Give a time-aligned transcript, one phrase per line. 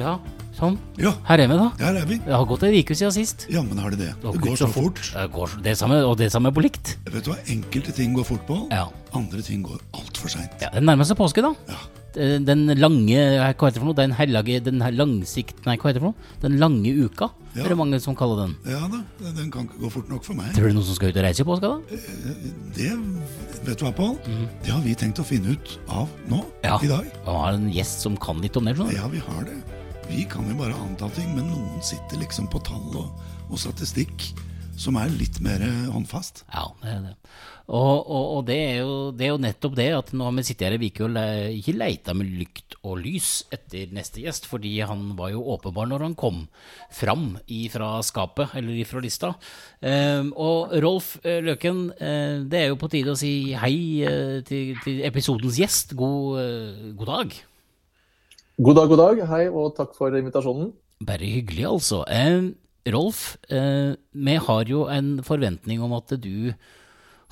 [0.00, 0.16] Ja,
[0.56, 0.78] sånn.
[1.00, 1.68] Ja, Her er vi, da.
[1.84, 2.18] her er vi.
[2.24, 3.46] Det har gått ei uke siden sist.
[3.52, 4.10] Ja, men har det det?
[4.22, 5.00] Det, Det går så fort.
[5.14, 6.96] Det går, det samme, og det samme på likt.
[7.06, 8.88] Vet du hva, enkelte ting går fort på, Ja.
[9.14, 10.50] andre ting går altfor seint.
[10.60, 11.54] Ja, det nærmer seg påske, da.
[11.68, 11.80] Ja.
[12.10, 13.94] Den den lange Hva heter det for noe?
[13.94, 15.60] Den hellige Den her langsikt...
[15.64, 16.40] Nei, hva heter det for noe?
[16.42, 17.62] Den lange uka, Ja.
[17.64, 18.56] er det mange som kaller den.
[18.66, 18.98] Ja da,
[19.30, 20.50] den- kan ikke gå fort nok for meg.
[20.52, 21.78] Tror du noen som skal ut og reise i påska, da?
[22.74, 22.90] Det,
[23.64, 24.16] vet du hva, Pål?
[24.64, 26.42] Det har vi tenkt å finne ut av nå.
[26.64, 26.80] Ja.
[26.82, 27.04] i dag.
[27.24, 28.74] Vi har en gjest som kan litt om det.
[28.76, 28.90] Sånn.
[28.92, 29.54] Ja, vi har det.
[30.10, 34.32] Vi kan jo bare anta ting, men noen sitter liksom på tall og, og statistikk
[34.80, 36.42] som er litt mer håndfast.
[36.50, 37.14] Ja, det er det.
[37.70, 40.42] Og, og, og det, er jo, det er jo nettopp det at nå har vi
[40.48, 41.24] sittet her i uke og le,
[41.54, 46.06] ikke leita med lykt og lys etter neste gjest, fordi han var jo åpenbar når
[46.08, 46.40] han kom
[46.96, 49.34] fram ifra skapet, eller ifra lista.
[49.78, 53.76] Um, og Rolf eh, Løken, eh, det er jo på tide å si hei
[54.08, 55.94] eh, til, til episodens gjest.
[56.00, 57.38] God, eh, god dag.
[58.60, 59.22] God dag, god dag.
[59.30, 60.72] Hei, og takk for invitasjonen.
[61.06, 62.02] Bare hyggelig, altså.
[62.12, 62.50] Eh,
[62.92, 66.52] Rolf, eh, vi har jo en forventning om at du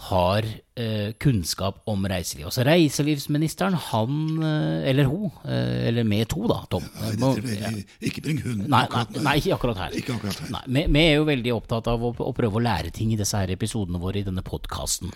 [0.08, 0.46] har
[0.78, 2.46] eh, kunnskap om reiseliv.
[2.48, 4.12] Altså Reiselivsministeren, han
[4.46, 6.86] eh, eller hun, eh, eller vi to, da, Tom.
[7.02, 7.72] Nei, Må- ja.
[8.06, 9.98] Ikke bring hunden Nei, nei, nei, ikke akkurat her.
[9.98, 10.52] Ikke akkurat her.
[10.54, 13.18] Nei, vi, vi er jo veldig opptatt av å, å prøve å lære ting i
[13.20, 15.10] disse her episodene våre i denne podkasten.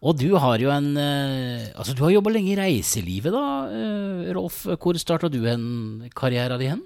[0.00, 4.30] Og du har jo en eh, Altså, du har jobba lenge i reiselivet, da, eh,
[4.36, 4.62] Rolf.
[4.80, 6.80] Hvor starta du en karriere di hen?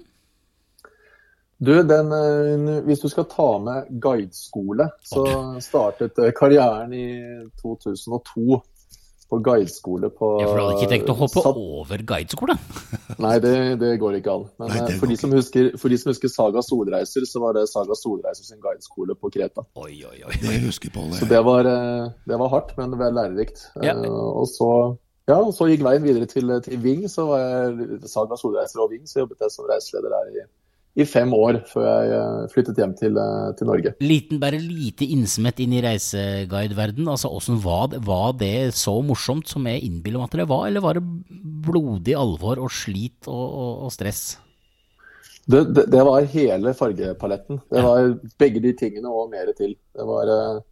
[1.63, 5.23] Du, den, eh, hvis du skal ta med guideskole, så
[5.63, 7.07] startet karrieren i
[7.61, 8.59] 2002
[9.29, 12.55] på guideskole på Ja, for du hadde ikke tenkt å hoppe Sat- over guideskole?
[13.25, 14.43] Nei, det, det går ikke an.
[14.61, 17.55] Men Nei, eh, for, de som husker, for de som husker Saga Solreiser, så var
[17.57, 19.65] det Saga Solreiser sin guideskole på Kreta.
[19.81, 20.35] Oi, oi, oi.
[20.43, 21.15] Det husker Pål.
[21.17, 23.65] Så det var, eh, det var hardt, men veldig lærerikt.
[23.81, 23.95] Ja.
[23.97, 24.69] Eh, Og så,
[25.31, 27.07] ja, og så gikk veien videre til, til Ving.
[27.09, 30.45] Så var jeg Saga Solreiser og Ving, så jobbet jeg som reiseleder der i,
[30.95, 33.93] i fem år før jeg eh, flyttet hjem til, eh, til Norge.
[34.03, 37.09] Liten, bare lite innsmett inn i reiseguideverdenen.
[37.11, 37.31] Altså,
[37.63, 41.05] var var det så morsomt som jeg innbiller meg at det var, eller var det
[41.65, 44.23] blodig alvor og slit og, og, og stress?
[45.45, 47.59] Det, det, det var hele fargepaletten.
[47.69, 49.75] Det var begge de tingene og mer til.
[49.93, 50.63] Det var eh,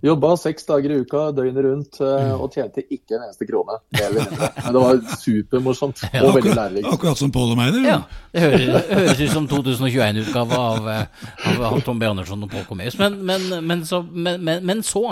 [0.00, 3.76] Jobba seks dager i uka, døgnet rundt, eh, og tjente ikke en eneste krone.
[3.92, 6.88] Men det var supermorsomt og veldig lærerikt.
[6.88, 7.82] Akkurat som Pål og meg, det.
[7.84, 7.98] Ja,
[8.32, 12.08] det høres, høres ut som 2021-utgave av, eh, av, av Tom B.
[12.08, 12.96] Andersson og Pål Comeus.
[13.00, 15.04] Men, men, men, så, men, men, men så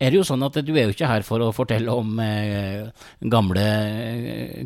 [0.00, 2.86] er det jo sånn at du er jo ikke her for å fortelle om eh,
[3.34, 3.66] gamle,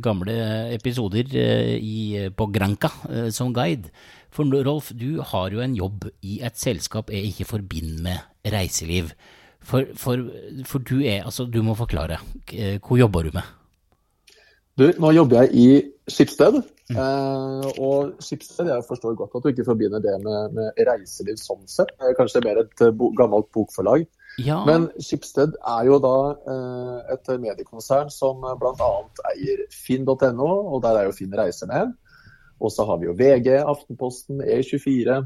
[0.05, 0.37] gamle
[0.77, 3.89] episoder eh, i, på Granca eh, som guide.
[4.35, 9.13] For Rolf, du har jo en jobb i et selskap jeg ikke forbinder med reiseliv.
[9.65, 10.21] For, for,
[10.69, 12.21] for du er Altså, du må forklare.
[12.53, 13.53] Eh, Hvor jobber du med?
[14.79, 15.67] Du, nå jobber jeg i
[16.11, 16.59] Skipsted.
[16.93, 21.63] Eh, og Skipsted, jeg forstår godt at du ikke forbinder det med, med reiseliv sånn
[21.71, 21.95] sett.
[22.19, 24.05] Kanskje mer et eh, bo, gammelt bokforlag.
[24.43, 26.17] Ja, Men Skipsted er jo da
[26.51, 28.91] eh, et mediekonsern som bl.a.
[29.31, 31.95] eier finn.no, og der er jo Finn reiser med.
[32.61, 35.23] Og så har vi jo VG, Aftenposten, E24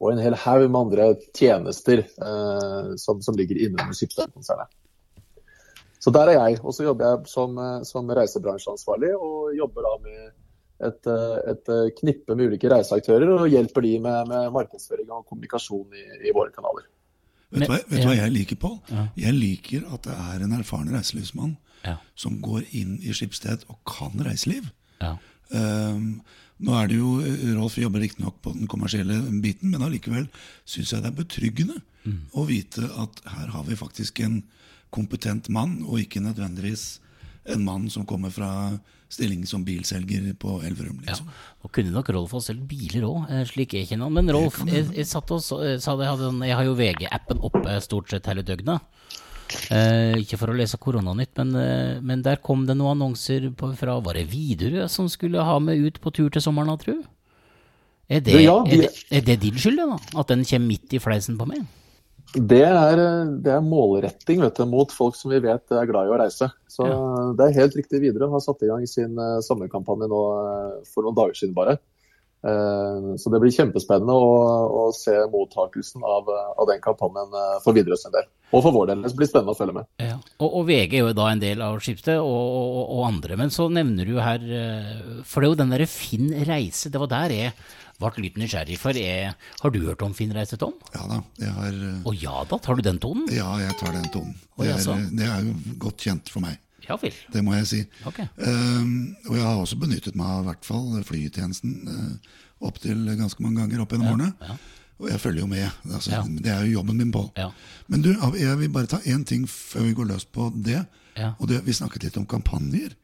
[0.00, 4.68] og en hel haug med andre tjenester eh, som, som ligger innunder Skipsted-konsernet.
[5.98, 6.58] Så der er jeg.
[6.62, 10.26] Og så jobber jeg som, eh, som reisebransjeansvarlig og jobber da med
[10.86, 15.24] et, eh, et eh, knippe med ulike reiseaktører og hjelper de med, med markedsføring og
[15.26, 16.86] kommunikasjon i, i våre kanaler.
[17.50, 18.76] Vet du hva, vet du hva jeg liker, Pål?
[18.90, 19.06] Ja.
[19.28, 21.96] Jeg liker at det er en erfaren reiselivsmann Ja.
[22.18, 24.72] som går inn i Skipsted og kan reiseliv.
[25.00, 25.16] ja.
[25.54, 26.22] Ehm,
[26.64, 27.10] nå er det jo,
[27.58, 30.28] Rolf jobber riktignok på den kommersielle biten, men allikevel
[30.64, 31.80] syns jeg det er betryggende
[32.32, 34.40] å vite at her har vi faktisk en
[34.94, 37.00] kompetent mann, og ikke nødvendigvis
[37.52, 38.78] en mann som kommer fra
[39.08, 40.98] stilling som bilselger på Elverum.
[41.04, 41.28] Ja, liksom.
[41.62, 44.16] og kunne nok Rolf ha solgt biler òg, slik jeg kjenner han.
[44.18, 45.22] Men Rolf, kan jeg, jeg så,
[45.62, 48.82] jeg hadde, jeg har jo VG-appen oppe stort sett hele døgnet.
[49.72, 53.72] Eh, ikke for å lese Koronanytt, men, eh, men der kom det noen annonser på,
[53.78, 57.00] fra Var det Widerøe som skulle ha meg ut på tur til sommeren, da, tru?
[58.06, 59.98] Er det, ja, de, er, det, er det din skyld, da?
[60.20, 61.64] At den kommer midt i fleisen på meg?
[62.36, 63.00] Det er,
[63.42, 66.48] det er målretting vet du, mot folk som vi vet er glad i å reise.
[66.70, 66.86] Så
[67.38, 68.02] Det er helt riktig.
[68.02, 71.78] Widerøe har satt i gang sin eh, sommerkampanje nå eh, for noen dager siden bare.
[72.44, 74.34] Eh, så det blir kjempespennende å,
[74.68, 78.28] å se mottakelsen av, eh, av den kampanjen eh, for Widerøes del.
[78.52, 79.06] Og for vår del.
[79.06, 79.88] Det blir spennende å følge med.
[80.02, 80.18] Ja.
[80.38, 83.40] Og, og VG er jo da en del av Skipsted, og, og, og andre.
[83.40, 84.44] Men så nevner du her
[85.26, 86.92] For det er jo den derre Finn reise.
[86.92, 87.56] Det var der jeg
[87.96, 88.76] ble litt nysgjerrig.
[88.78, 90.76] For jeg, har du hørt om Finn reise, Tom?
[90.94, 93.26] Ja da, jeg har Å ja da, tar du den tonen?
[93.34, 94.36] Ja, jeg tar den tonen.
[94.60, 95.56] Det er, det er jo
[95.88, 96.60] godt kjent for meg.
[96.88, 97.14] Ja vel.
[97.32, 97.80] Det må jeg si.
[98.06, 98.26] Okay.
[98.38, 102.34] Um, og jeg har også benyttet meg av i hvert fall flytjenesten uh,
[102.66, 104.32] opptil ganske mange ganger opp gjennom årene.
[104.42, 104.56] ja.
[104.96, 105.66] Og jeg følger jo med.
[105.92, 106.22] Altså, Ja.
[106.24, 107.26] Det er jo jobben min, Pål.
[107.36, 107.50] Ja.
[107.86, 110.86] Men du, jeg vil bare ta én ting før vi går løs på det.
[111.16, 111.34] Ja.
[111.38, 112.94] Og det, Vi snakket litt om kampanjer.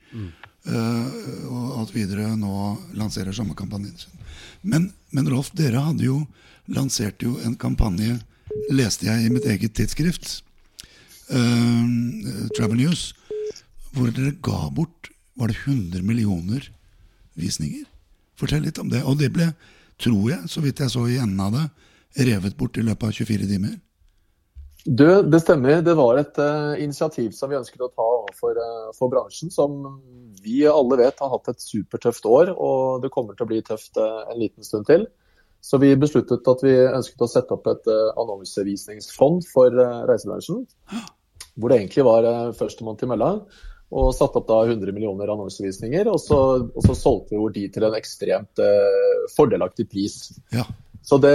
[0.64, 1.06] Eh,
[1.50, 4.12] og at Widerøe nå lanserer samme kampanjen sin.
[4.62, 6.22] Men, men Rolf, dere hadde jo
[6.72, 8.16] lansert jo en kampanje,
[8.70, 10.42] leste jeg i mitt eget tidsskrift,
[11.28, 11.84] uh,
[12.56, 13.12] Travel News,
[13.92, 16.68] hvor dere ga bort var det 100 millioner
[17.38, 17.86] visninger.
[18.38, 19.02] Fortell litt om det.
[19.08, 19.52] Og det ble,
[20.00, 21.64] tror jeg, så vidt jeg så i enden av det,
[22.28, 23.78] revet bort i løpet av 24 timer.
[24.82, 25.80] Du, det stemmer.
[25.86, 29.78] Det var et uh, initiativ som vi ønsket å ta overfor uh, for bransjen, som
[30.42, 34.00] vi alle vet har hatt et supertøft år, og det kommer til å bli tøft
[34.00, 35.06] uh, en liten stund til.
[35.62, 40.64] Så vi besluttet at vi ønsket å sette opp et eh, annonsevisningsfond for eh, reisebransjen.
[41.54, 42.26] Hvor det egentlig var
[42.58, 43.36] førstemann til mølla.
[43.92, 46.08] Og satte opp da 100 millioner annonsevisninger.
[46.08, 50.16] Og så, og så solgte vi de til en ekstremt eh, fordelaktig pris.
[50.54, 50.64] Ja.
[51.04, 51.32] Så det,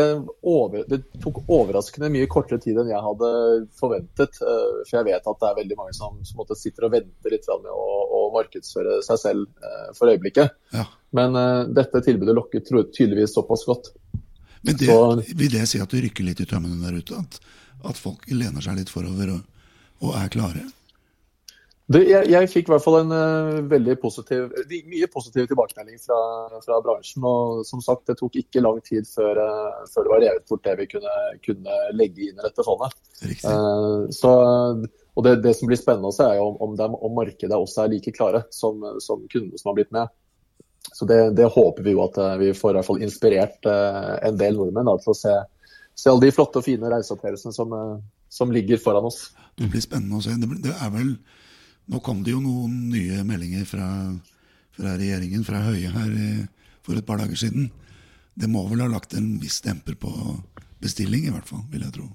[0.47, 3.29] over, det tok overraskende mye kortere tid enn jeg hadde
[3.77, 4.39] forventet.
[4.41, 7.33] eh, For jeg vet at det er veldig mange som, som måtte sitter og venter
[7.35, 7.87] litt med å,
[8.17, 10.55] å markedsføre seg selv eh, for øyeblikket.
[10.73, 10.85] ja.
[11.15, 13.91] Men eh, dette tilbudet lokket tydeligvis såpass godt.
[14.65, 17.19] Men det, Så- vil det si at du rykker litt i tømmene der ute?
[17.21, 17.37] At,
[17.91, 19.45] at folk lener seg litt forover og,
[20.01, 20.65] og er klare?
[21.87, 26.01] Det, jeg, jeg fikk i hvert fall en uh, veldig positiv, de- mye positiv tilbakemelding
[26.03, 26.17] fra,
[26.65, 27.23] fra bransjen.
[27.23, 30.65] og som sagt, Det tok ikke lang tid før, uh, før det var revet bort
[30.67, 31.13] det vi kunne,
[31.47, 32.97] kunne legge inn i dette fondet.
[33.23, 34.33] Eh, så,
[35.15, 37.85] og det, det som blir spennende også er jo om, om, dem, om markedet også
[37.85, 40.11] er like klare som, som kundene som har blitt med.
[40.91, 44.13] Så det, det håper vi jo at eh, vi får i hvert fall inspirert eh,
[44.27, 45.33] en del nordmenn da, til å se,
[45.95, 47.97] se alle de flotte og fine reiseopplevelsene som, eh,
[48.31, 49.29] som ligger foran oss.
[49.57, 50.35] Det blir spennende å se.
[50.39, 51.15] Det, det er vel,
[51.87, 53.87] nå kom det jo noen nye meldinger fra,
[54.75, 56.13] fra regjeringen, fra Høie her
[56.85, 57.71] for et par dager siden.
[58.37, 60.13] Det må vel ha lagt en viss demper på
[60.83, 62.07] bestilling, i hvert fall, vil jeg tro.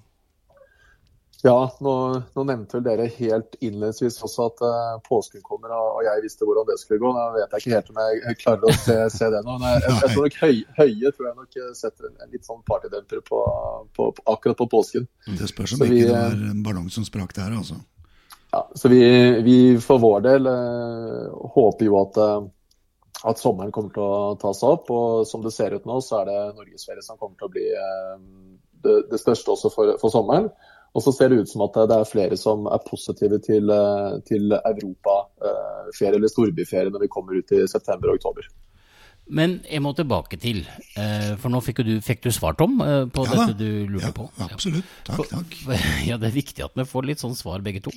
[1.43, 1.93] Ja, nå,
[2.37, 6.69] nå nevnte vel dere helt innledningsvis også at uh, påsken kommer, og jeg visste hvordan
[6.69, 7.11] det skulle gå.
[7.17, 9.57] Da vet jeg ikke helt om jeg klarer å se, se det nå.
[9.59, 12.63] Jeg, jeg, jeg tror nok høy, høye, tror jeg nok eh, setter en, litt sånn
[12.69, 13.41] partydemper på,
[13.99, 15.09] på, på, akkurat på påsken.
[15.27, 17.81] Det spørs Så om ikke vi, det eh, var en ballong som sprakk der, altså.
[18.52, 19.00] Ja, så vi,
[19.43, 22.43] vi for vår del eh, håper jo at, eh,
[23.31, 24.90] at sommeren kommer til å ta seg opp.
[24.93, 27.64] Og som det ser ut nå, så er det norgesferie som kommer til å bli
[27.72, 28.19] eh,
[28.84, 30.50] det, det største også for, for sommeren.
[30.93, 33.72] Og så ser det ut som at det er flere som er positive til,
[34.28, 38.50] til europaferie eller storbyferie når vi kommer ut i september og oktober.
[39.31, 40.65] Men jeg må tilbake til,
[40.99, 44.09] eh, for nå fikk du, fikk du svar, Tom, eh, på Ja dette du lurte
[44.09, 44.27] Ja, på.
[44.49, 44.85] absolutt.
[45.07, 45.55] Takk, takk.
[46.09, 47.93] Ja, det er viktig at vi får litt sånn svar begge to.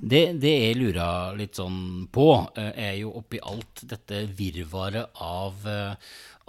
[0.00, 5.68] Det, det jeg lurer litt sånn på, eh, er jo oppi alt dette virvaret av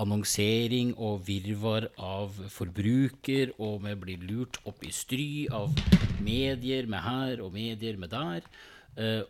[0.01, 5.75] annonsering og virvar av forbruker, og vi blir lurt opp i stry av
[6.23, 8.41] medier med her og medier med der.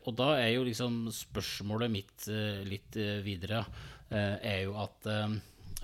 [0.08, 2.28] Og da er jo liksom spørsmålet mitt
[2.66, 2.96] litt
[3.26, 3.66] videre
[4.18, 5.38] er jo at eh,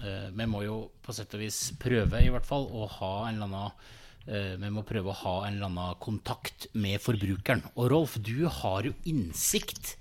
[0.04, 3.36] eh, vi må jo på sett og vis prøve, i hvert fall, å ha en
[3.40, 3.94] eller annen
[4.28, 7.62] Eh, Vi må prøve å ha en eller annen kontakt med forbrukeren.
[7.80, 9.94] Og Rolf, du har jo innsikt,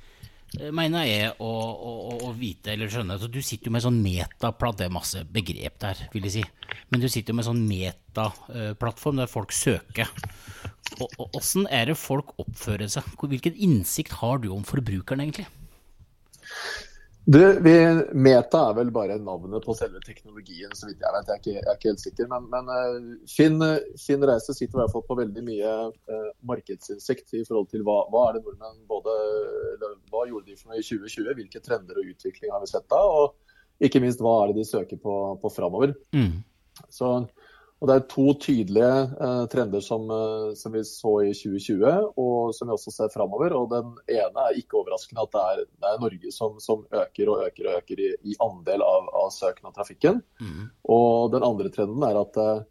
[0.58, 1.50] eh, mener jeg, å,
[1.92, 3.20] å- å vite eller skjønne.
[3.22, 6.42] Så du sitter jo med sånn metaplatt, det er masse begrep der, vil jeg si.
[6.90, 10.10] Men du sitter jo med sånn metaplattform der folk søker.
[10.98, 13.06] Og, og Åssen er det folk oppfører seg?
[13.22, 15.46] Hvilken innsikt har du om forbrukeren, egentlig?
[17.26, 17.73] Du, vi,
[18.14, 21.26] Meta er vel bare navnet på selve teknologien, så vidt jeg vet.
[21.26, 22.28] Jeg er ikke, jeg er ikke helt sikker.
[22.30, 23.64] Men, men eh, Finn,
[23.99, 27.97] Finn Reise sitter i hvert fall på veldig mye eh, markedsinnsikt i forhold til hva,
[28.12, 29.16] hva er det nordmenn både
[30.12, 31.35] Hva gjorde de for noe i 2020?
[31.40, 33.02] Hvilke trender og utvikling har vi sett da?
[33.02, 35.97] Og ikke minst hva er det de søker på, på framover?
[36.14, 36.45] Mm.
[36.95, 37.11] Så,
[37.76, 42.54] og Det er to tydelige eh, trender som, eh, som vi så i 2020, og
[42.56, 43.52] som vi også ser framover.
[43.59, 47.33] Og den ene er ikke overraskende at det er, det er Norge som, som øker
[47.35, 50.23] og øker og øker i, i andel av, av søken av trafikken.
[50.40, 50.64] Mm.
[50.97, 52.64] Og den andre trenden er at eh,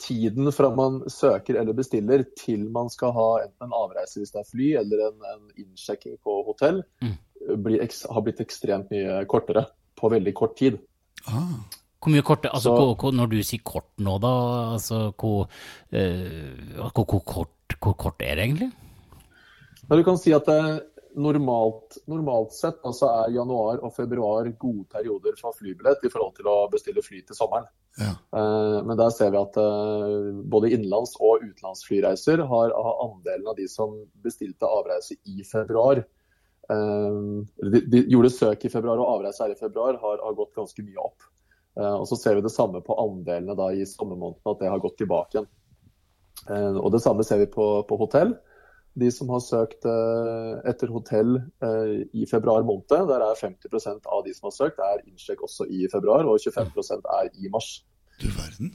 [0.00, 4.40] tiden fra man søker eller bestiller til man skal ha enten en avreise hvis det
[4.40, 7.16] er fly, eller en, en innsjekking på hotell, Mm.
[7.62, 9.68] blir, har blitt ekstremt mye kortere
[10.00, 10.80] på veldig kort tid.
[11.28, 11.60] Ah,
[12.06, 14.28] Hvor mye kort, altså, Så- hvor, hvor, Når du sier kort nå, da,
[14.78, 15.48] altså, hvor,
[15.90, 18.72] eh, hvor, hvor, kort, hvor kort er det egentlig?
[19.90, 20.86] Du kan si at det,
[21.16, 26.46] normalt, normalt sett altså er januar og februar gode perioder for flybillett i forhold til
[26.46, 27.66] å bestille fly til sommeren.
[27.98, 28.12] ja.
[28.38, 33.56] Eh, Men der ser vi at eh, både innenlands- og utenlandsflyreiser har, har andelen av
[33.56, 36.04] de som bestilte avreise i februar,
[36.68, 40.82] de, de, gjorde søk i februar og avreise her i februar har, har gått ganske
[40.82, 41.22] mye opp.
[41.76, 44.98] Og Så ser vi det samme på andelene da, i sommermånedene, at det har gått
[45.02, 45.48] tilbake igjen.
[46.80, 48.32] og Det samme ser vi på, på hotell.
[48.96, 51.36] De som har søkt etter hotell
[52.16, 55.84] i februar måned, der er 50% av de som har søkt, er innsjekk også i
[55.92, 57.82] februar, og 25% er i mars.
[58.22, 58.72] Du verden.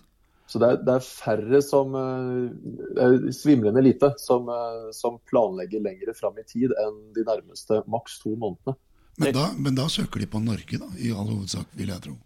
[0.51, 4.49] Så det er, det er færre som Det er svimlende lite som,
[4.93, 8.75] som planlegger lengre fram i tid enn de nærmeste maks to månedene.
[9.21, 12.17] Men da, men da, søker de på Norge, da, i all hovedsak, vil jeg tro?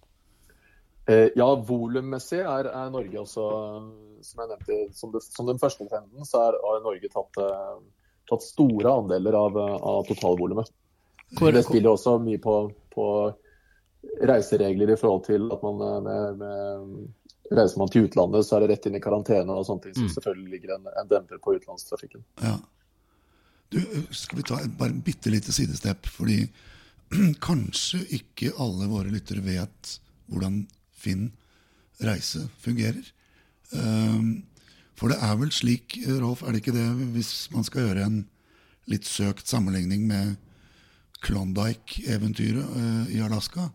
[1.06, 3.44] Eh, ja, volummessig er, er, Norge også,
[4.26, 8.08] som jeg nevnte, som, det, som den første trenden, så er, har Norge tatt, uh,
[8.32, 10.72] tatt store andeler av, av totalvolumet.
[11.36, 12.56] Det spiller også mye på,
[12.94, 13.06] på
[14.26, 17.14] reiseregler i forhold til at man med, med
[17.52, 20.08] Reiser man til utlandet, så er det rett inn i karantene og sånne ting, som
[20.08, 20.14] mm.
[20.16, 22.24] selvfølgelig ligger en, en, demper på utenlandstrafikken.
[22.42, 22.56] Ja.
[23.70, 23.78] Du,
[24.10, 26.10] skal vi ta et, bare en bitte lite sidestepp?
[26.10, 26.40] Fordi
[27.48, 29.94] kanskje ikke alle våre lyttere vet
[30.34, 30.64] hvordan
[30.96, 31.30] Finn
[32.04, 33.04] reise fungerer.
[33.72, 34.46] Um,
[34.96, 38.22] for det er vel slik, Rolf, er det ikke det, hvis man skal gjøre en
[38.92, 40.36] litt søkt sammenligning med
[41.26, 43.70] Klondyke-eventyret uh, i Alaska,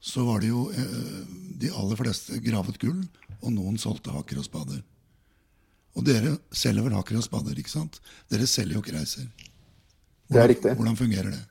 [0.00, 1.24] så var det jo eh,
[1.60, 3.02] de aller fleste gravet gull,
[3.40, 4.80] og noen solgte haker og spader.
[5.98, 7.98] Og dere selger vel haker og spader, ikke sant?
[8.32, 9.26] Dere selger jo ikke reiser.
[9.28, 10.74] Hvordan, det er riktig.
[10.78, 11.42] Hvordan fungerer det?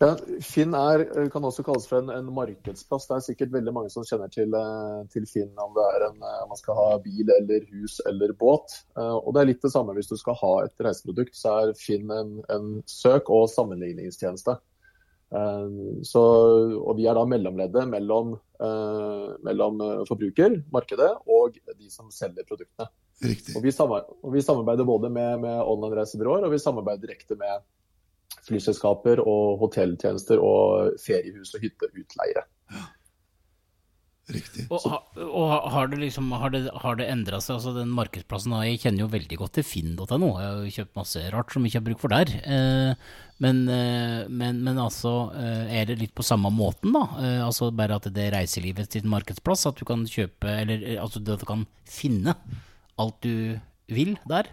[0.00, 3.04] Ja, Finn er, eh, kan også kalles for en, en, markedsplass.
[3.10, 6.24] Det er sikkert veldig mange som kjenner til, eh, til Finn om det er en,
[6.24, 8.78] om man skal ha bil eller hus eller båt.
[8.96, 12.08] Og det er litt det samme hvis du skal ha et reiseprodukt, så er Finn
[12.16, 14.56] en, en søk- og sammenligningstjeneste.
[15.30, 15.66] Eh,
[16.02, 16.22] så,
[16.80, 22.46] og Vi er da mellomleddet mellom, eh, mellom, eh, forbruker, markedet, og de som selger
[22.48, 22.90] produktene.
[23.20, 27.60] Og vi, og vi, samarbeider både med, med online-reisebyråer og vi samarbeider direkte med
[28.46, 32.46] flyselskaper og hotelltjenester og feriehus og hytteutleiere.
[32.70, 32.88] Ja.
[34.30, 34.66] Riktig.
[34.70, 34.84] Og,
[35.16, 37.56] og, har det liksom har det, har det endra seg?
[37.56, 40.30] altså den Markedsplassen Jeg kjenner jo veldig godt til finn.no.
[40.38, 42.30] Jeg har jo kjøpt masse rart som ikke har bruk for der.
[42.38, 43.08] Eh,
[43.42, 47.04] men, eh, men, men, altså, eh, er det litt på samme måten, da?
[47.18, 49.66] Eh, altså Bare at det er reiselivet sin markedsplass?
[49.70, 52.36] At du kan kjøpe Eller eh, altså at du kan finne
[53.00, 53.58] alt du
[53.90, 54.52] vil der?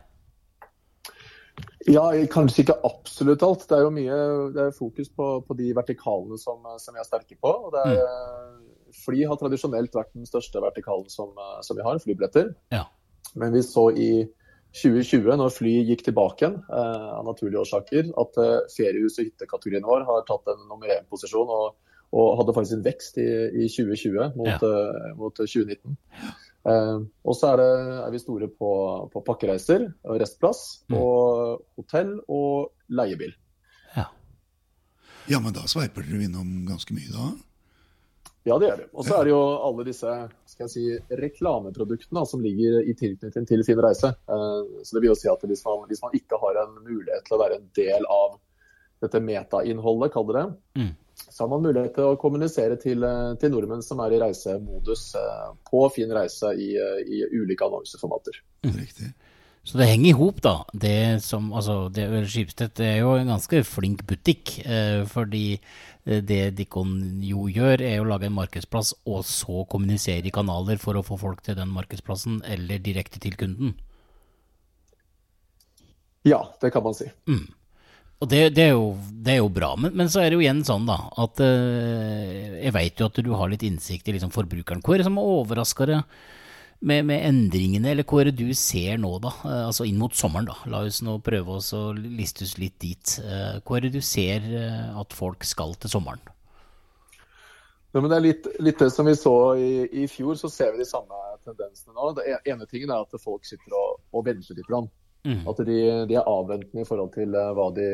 [1.88, 3.64] Ja, kanskje ikke absolutt alt.
[3.70, 4.18] Det er jo mye
[4.54, 7.54] det er fokus på, på de vertikalene som, som, vi er sterke på.
[7.68, 11.34] og det er mm fly har tradisjonelt vært den største vertikalen som,
[11.66, 12.52] som vi har, flybilletter.
[12.74, 12.86] Ja.
[13.38, 14.12] Men vi så i
[14.78, 19.88] 2020, når fly gikk tilbake igjen eh, av naturlige årsaker, at eh, feriehus- og hyttekategorien
[19.88, 21.78] vår har tatt en nummer én-posisjon og,
[22.12, 23.30] og, hadde faktisk en vekst i,
[23.64, 24.60] i 2020 mot, ja.
[24.62, 25.98] uh, mot 2019.
[26.68, 27.64] Eh, og så er,
[28.04, 28.72] er, vi store på,
[29.14, 30.98] på pakkereiser og restplass, mm.
[31.00, 33.32] og hotell og leiebil.
[33.96, 34.10] Ja.
[35.32, 37.30] ja, men da sveiper dere innom ganske mye, da?
[38.48, 38.86] Ja, det gjør vi.
[38.96, 40.12] Og så er det jo alle disse
[40.48, 40.84] skal jeg si,
[41.20, 44.14] reklameproduktene som ligger i tilknytning til sin reise.
[44.16, 47.28] Eh, så det vil jo si at hvis man, hvis man, ikke har en mulighet
[47.28, 48.38] til å være en del av
[49.04, 50.46] dette metainnholdet, kall det det,
[50.80, 50.94] mm.
[51.38, 55.12] Så har man mulighet til å kommunisere til, eh, til, nordmenn som er i reisemodus
[55.22, 56.74] eh, på Fin reise i,
[57.06, 58.42] i ulike annonseformater.
[58.66, 59.12] Riktig.
[59.68, 60.56] Så det henger i hop, da.
[60.72, 64.56] Det som, altså, det, Skipstedt er jo en ganske flink butikk.
[64.64, 65.60] Eh, fordi
[66.08, 70.80] Eh, det Dikon jo gjør, er å lage en markedsplass og så kommunisere i kanaler
[70.82, 73.76] for å få folk til den markedsplassen, eller direkte til kunden.
[76.28, 77.10] Ja, det kan man si.
[77.28, 77.46] Mm.
[78.18, 79.76] Og det, det, er jo, det, er jo, bra.
[79.78, 83.20] Men, men, så er det jo igjen sånn, da, at uh, jeg veit jo at
[83.22, 84.82] du har litt innsikt i liksom, forbrukeren.
[84.82, 86.18] Hva er det som overrasker deg?
[86.80, 89.32] med, med, endringene, eller hva er det du ser nå, da?
[89.48, 90.58] Eh, altså inn mot sommeren, da.
[90.70, 93.18] La oss nå prøve oss å liste oss litt dit.
[93.24, 96.22] Eh, hva er det du ser eh, at folk skal til sommeren?
[97.96, 100.84] Ja, det er litt, litt, det som vi så i, i, fjor, så ser vi
[100.84, 102.12] de samme tendensene nå.
[102.20, 104.70] Det e, ene tingen er at folk sitter og, og venter litt.
[105.26, 105.42] Mm.
[105.50, 107.34] At de, de, er avventende i forhold, til,
[107.76, 107.88] de,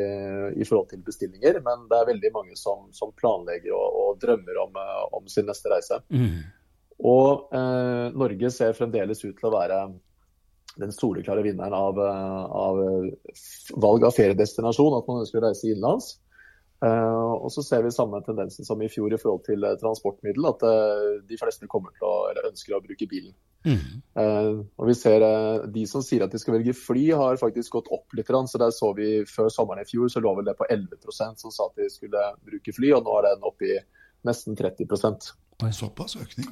[0.60, 1.62] i forhold til bestillinger.
[1.65, 4.82] Men det er veldig mange som, som planlegger og, og drømmer om,
[5.20, 6.01] om, sin neste reise.
[6.13, 6.44] Mm.
[7.03, 9.80] Og eh, Norge ser fremdeles ut til å være
[10.80, 12.84] den soleklare vinneren av, eh, av,
[13.82, 16.13] valg av feriedestinasjon, at man ønsker å reise innenlands.
[16.84, 20.65] Uh, og så ser vi samme tendensen som i fjor i forhold til transportmiddel, at
[20.68, 23.32] uh, de fleste kommer til å, eller ønsker å bruke bilen.
[23.63, 24.01] Mm.
[24.75, 25.24] og vi ser
[25.72, 28.27] De som sier at de skal velge fly, har faktisk gått opp litt.
[28.27, 31.00] Så der så vi Før sommeren i fjor så lå vel det på 11
[31.39, 33.79] som sa at de skulle bruke fly, og nå er den oppe i
[34.27, 34.88] nesten 30
[35.72, 36.50] Såpass økning.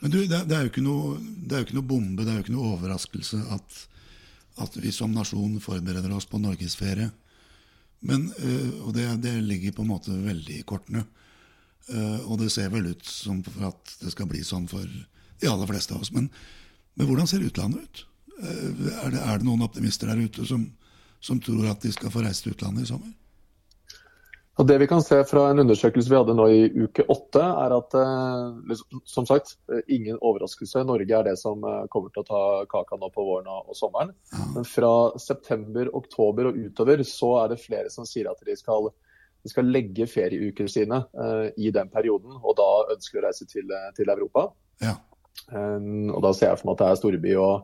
[0.00, 2.44] Men du, det, det, er noe, det, er jo ikke noe, bombe, det er jo
[2.44, 3.76] ikke noe overraskelse at,
[4.60, 7.08] at vi som nasjon forbereder oss på norgesferie
[8.04, 8.26] Men,
[8.84, 11.06] og det, det, ligger på en måte veldig i kortene.
[12.28, 14.84] Og det ser vel ut som for at det skal bli sånn for
[15.40, 16.12] de aller fleste av oss.
[16.14, 16.30] Men,
[16.94, 18.06] men hvordan ser utlandet ut?
[18.44, 20.64] Er det, er det, noen optimister der ute som,
[21.22, 23.12] som tror at de skal få reise til utlandet i sommer?
[24.54, 27.72] Og det vi kan se fra en undersøkelse vi hadde nå i uke åtte, er
[27.74, 28.74] at eh,
[29.10, 29.56] som sagt,
[29.90, 30.84] ingen overraskelse.
[30.86, 34.12] Norge er det som eh, kommer til å ta kaka nå på våren og, sommeren.
[34.54, 38.92] Men fra september, oktober og utover så er det flere som sier at de skal,
[39.42, 41.02] de skal legge ferieuker sine
[41.58, 44.52] i den perioden, og da ønsker å reise til, til Europa.
[44.84, 44.94] Ja.
[45.50, 47.54] Um, og da ser jeg for meg at det er storby og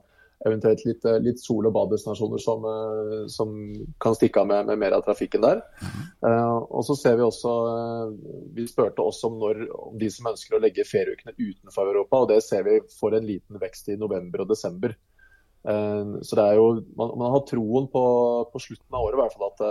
[0.46, 3.52] eventuelt litt, eh, litt sol- og badestasjoner som, eh, som,
[4.00, 5.60] kan stikke av med, med, mer av trafikken der.
[5.82, 6.00] Mm.
[6.24, 8.14] Uh, og så ser Vi også, uh,
[8.56, 12.22] vi spurte også om, når, om de som ønsker å legge ferieukene utenfor Europa.
[12.22, 14.96] og Det ser vi får en liten vekst i november og desember.
[15.60, 18.04] Uh, så det er jo, Man, man har troen på,
[18.48, 19.64] på, slutten av året i hvert fall at,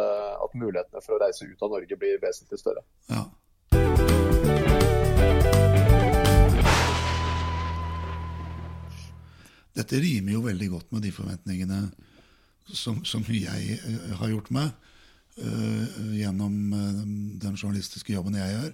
[0.45, 2.85] at, mulighetene for å reise ut av Norge blir vesentlig større.
[3.09, 3.25] Ja.
[9.79, 11.83] Dette rimer jo veldig godt med de forventningene
[12.67, 14.71] som, som jeg uh, har gjort meg
[15.39, 17.03] uh, gjennom uh,
[17.39, 18.73] den journalistiske jobben jeg gjør.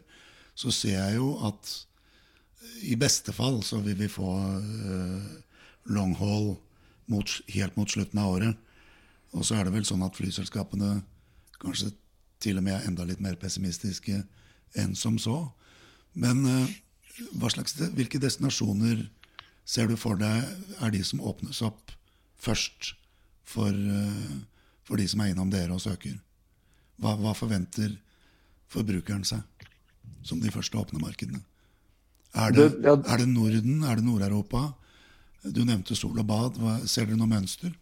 [0.57, 1.73] Så ser jeg jo at
[2.87, 4.29] i beste fall så vil vi få
[5.93, 6.55] long haul
[7.11, 8.63] mot, helt mot slutten av året.
[9.35, 10.95] Og så er det vel sånn at flyselskapene
[11.61, 11.91] kanskje
[12.41, 14.23] til og med er enda litt mer pessimistiske
[14.79, 15.37] enn som så.
[16.17, 16.41] Men
[17.51, 19.03] slags, hvilke destinasjoner
[19.65, 20.45] ser du for deg
[20.79, 21.93] er de som åpnes opp
[22.41, 22.93] først
[23.45, 24.37] for, eh,
[24.85, 26.19] for de som er innom dere og søker?
[27.01, 27.97] Hva, hva, forventer
[28.71, 29.41] forbrukeren seg
[30.23, 31.41] som de første åpne markedene?
[32.35, 33.83] Er det, er det Norden?
[33.83, 34.73] Er det Nord-Europa?
[35.43, 36.59] Du nevnte sol og bad.
[36.59, 37.73] Hva, ser dere noe mønster?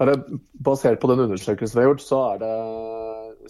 [0.00, 0.16] Ja, det,
[0.64, 2.54] basert på den undersøkelsen vi har gjort, så er det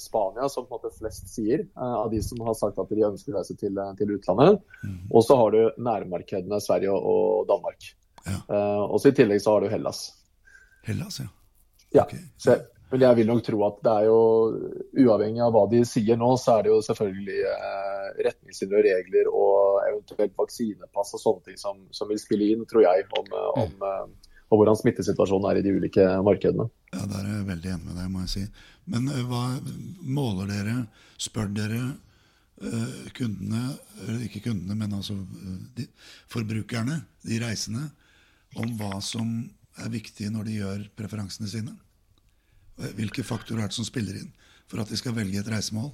[0.01, 3.07] Spania som på en måte flest sier, uh, av de som har sagt at de
[3.07, 4.61] ønsker å reise til, eh, til utlandet.
[4.85, 4.99] Mm.
[5.11, 7.93] Og så har du nærmarkedene Sverige og, Danmark.
[8.27, 8.41] Ja.
[8.51, 10.03] Uh, og så I tillegg så har du Hellas.
[10.87, 11.29] Hellas, ja.
[11.95, 12.05] ja.
[12.05, 12.23] Okay.
[12.41, 12.57] Så,
[12.91, 14.23] men jeg vil nok tro at det er jo,
[15.05, 19.31] uavhengig av hva de sier nå, så er det jo selvfølgelig eh, retningslinjer og regler
[19.31, 23.31] og eventuelt vaksinepass og sånne ting som, som vil spille inn, tror jeg, om,
[23.63, 24.19] om mm
[24.51, 26.67] og hvordan smittesituasjonen er i de ulike markedene.
[26.91, 28.45] Ja, Der er jeg veldig enig med deg, må jeg si.
[28.91, 29.45] Men uh, hva
[30.03, 30.77] måler dere?
[31.21, 33.63] Spør dere uh, kundene,
[34.27, 35.15] ikke kundene, men altså
[35.79, 35.87] de,
[36.33, 37.87] forbrukerne, de reisende,
[38.59, 39.31] om hva som
[39.79, 41.77] er viktig når de gjør preferansene sine?
[42.97, 44.33] Hvilke faktorer er det som spiller inn
[44.71, 45.93] for at de skal velge et reisemål?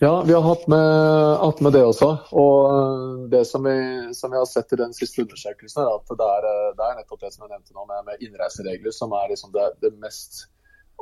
[0.00, 2.08] Ja, vi har hatt med, hatt med, det også.
[2.38, 3.78] Og det som vi,
[4.14, 6.46] som vi, har sett i den siste undersøkelsen, er at det er,
[6.78, 9.66] det er nettopp det som jeg nevnte nå, med, med innreiseregler, som er liksom det,
[9.82, 10.44] det, mest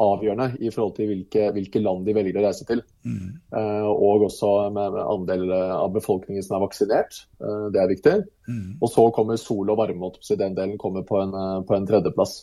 [0.00, 2.80] avgjørende i forhold til hvilke, hvilke land de velger å reise til.
[3.04, 3.36] Mm.
[3.52, 7.20] Uh, og også med, med, andel av befolkningen som er vaksinert.
[7.40, 8.16] Uh, det er viktig.
[8.48, 8.78] Mm.
[8.80, 11.36] Og så kommer sol og varme, så den delen kommer på en,
[11.68, 12.38] på en tredjeplass.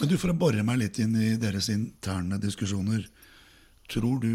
[0.00, 3.06] Men du, For å bore meg litt inn i deres interne diskusjoner.
[3.88, 4.32] Tror du,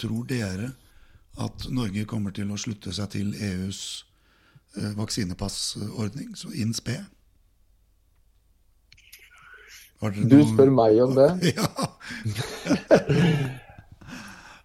[0.00, 0.72] tror dere,
[1.38, 3.80] at Norge kommer til å slutte seg til EUs
[4.76, 6.98] eh, vaksinepassordning, så INSPE?
[10.00, 11.28] Du spør meg om det?
[11.58, 11.68] ja.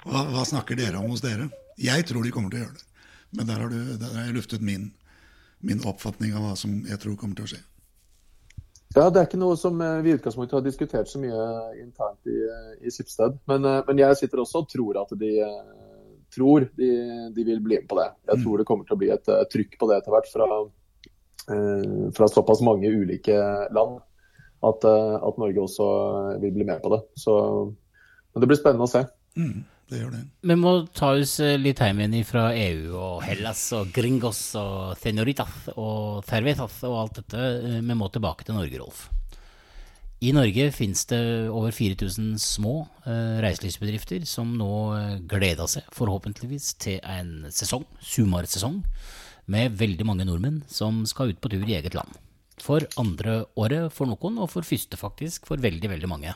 [0.07, 1.49] hva, hva, snakker dere om hos dere?
[1.77, 2.85] Jeg tror de kommer til å gjøre det.
[3.35, 4.93] Men der har, du, der har jeg luftet min,
[5.59, 7.61] min oppfatning av hva som jeg tror kommer til å skje.
[8.95, 11.41] Ja, Det er ikke noe som eh, vi i utgangspunktet har diskutert så mye
[11.81, 13.35] internt i, eh, i Schibsted.
[13.51, 15.33] Men, eh, men, jeg sitter også og tror at de,
[16.35, 16.89] tror de,
[17.35, 18.07] de, vil bli med på det.
[18.31, 20.47] Jeg tror det kommer til å bli et trykk på det etter hvert fra,
[22.15, 23.35] fra såpass mange ulike
[23.75, 23.99] land
[24.65, 25.87] at, at, Norge også
[26.41, 27.03] vil bli med på det.
[27.19, 27.35] Så,
[28.35, 29.03] det blir spennende å se.
[29.35, 30.21] Mm det gjør det.
[30.49, 34.95] Vi må ta oss eh, litt hjem igjen fra EU og Hellas og Gringos og
[35.01, 37.51] Senoritas og Cervetas og alt dette.
[37.59, 39.05] Eh, vi må tilbake til Norge, Rolf.
[40.23, 41.19] I Norge finnes det
[41.51, 48.79] over 4000 små eh, reiselivsbedrifter som nå eh, gleder seg forhåpentligvis til en sesong, sumarsesong,
[49.51, 52.15] med veldig mange nordmenn som skal ut på tur i eget land.
[52.63, 56.33] For andre året for noen, og for første faktisk for veldig, veldig mange.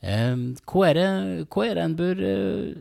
[0.00, 1.08] Hva er det,
[1.52, 2.78] hva er det en bør eh,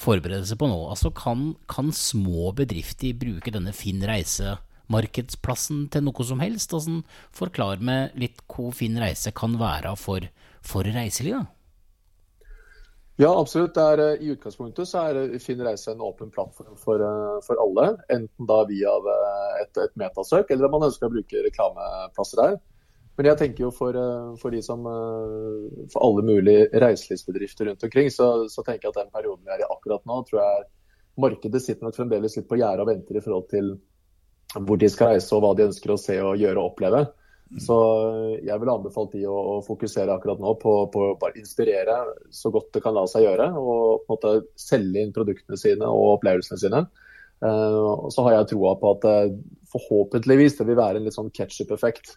[0.00, 0.78] forberede seg på nå?
[0.88, 6.72] Altså, kan, kan små bedrifter bruke denne Finn reise-markedsplassen til noe som helst?
[6.72, 7.02] Altså,
[7.36, 10.24] forklar meg litt hva Finn reise kan være for,
[10.64, 11.52] for reiselivet.
[13.20, 13.76] Ja, absolutt.
[13.78, 17.92] Er, I utgangspunktet så er Finn reise en åpen plattform for, eh, for alle.
[18.10, 18.96] Enten da via
[19.60, 22.56] et, et metasøk, eller om man ønsker å bruke reklameplasser der.
[23.14, 27.86] Men jeg tenker jo for, eh, for de som eh, For alle mulige reiselivsbedrifter rundt
[27.86, 30.64] omkring, så, så, tenker jeg at den perioden vi er i akkurat nå, tror jeg
[31.22, 33.76] markedet sitter nok fremdeles litt på gjerdet og venter i forhold til
[34.54, 37.04] hvor de skal reise og hva de ønsker å se og gjøre og oppleve.
[37.62, 37.76] Så
[38.42, 42.00] jeg vil anbefale de å, å fokusere akkurat nå på, å bare inspirere
[42.34, 43.46] så godt det kan la seg gjøre.
[43.60, 46.82] Og på en måte selge inn produktene sine og opplevelsene sine.
[47.44, 49.06] Uh, så har jeg troa på at
[49.70, 52.16] forhåpentligvis det vil være en litt sånn ketsjup-effekt.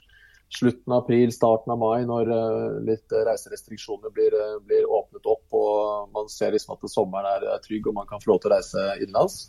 [0.53, 6.13] Slutten av april, starten av mai, når uh, litt reiserestriksjoner blir, blir, åpnet opp og
[6.15, 8.85] man ser liksom at sommeren er, trygg og man kan få lov til å reise
[9.01, 9.41] innenlands.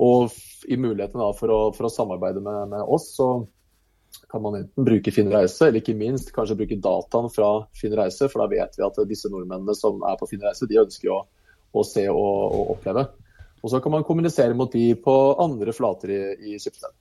[0.00, 0.34] og
[0.66, 3.30] i muligheten da, for, å, for å samarbeide med, med oss, så
[4.30, 8.28] kan man enten bruke Finn reise, eller ikke minst kanskje bruke dataen fra Finn reise.
[8.30, 11.20] For da vet vi at disse nordmennene som er på Finn reise, de ønsker å,
[11.70, 13.06] å se og, og, oppleve.
[13.60, 16.20] Og så kan man kommunisere mot de på andre flater i,
[16.52, 16.94] i Skipsted.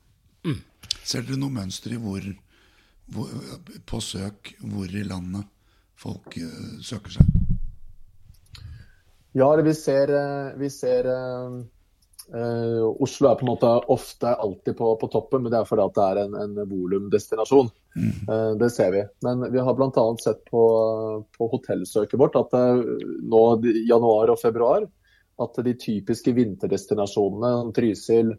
[0.45, 0.59] Mm.
[1.03, 2.25] Ser dere noe mønster i hvor,
[3.89, 5.47] på søk hvor i landet
[5.99, 7.35] folk uh, søker seg?
[9.37, 11.59] Ja, vi ser, eh, vi ser uh,
[12.29, 15.81] Uh, Oslo er på en måte ofte alltid på, på, toppen, men det er fordi
[15.87, 17.71] at det er en, en volumdestinasjon.
[17.95, 18.11] Mm.
[18.29, 19.01] Uh, det ser vi.
[19.25, 20.03] Men vi har bl.a.
[20.21, 20.61] sett på,
[21.33, 24.85] på, hotellsøket vårt at nå i januar og februar
[25.41, 28.35] at de typiske vinterdestinasjonene, Trysil,